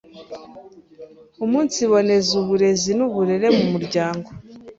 umunsiboneza 1.45 2.31
uburezi 2.41 2.91
n’uburere 2.97 3.47
mu 3.57 3.65
muryango 3.73 4.29